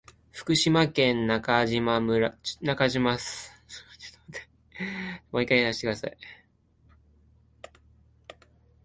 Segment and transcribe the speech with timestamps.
[0.31, 2.33] 福島県中島村